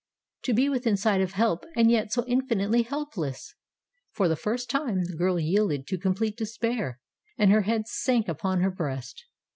[0.45, 3.53] To be within sight of help, and yet so infinitely helpless!
[4.11, 6.99] For the first time the girl yielded to complete despair,
[7.37, 9.25] and her head sank upon her breast.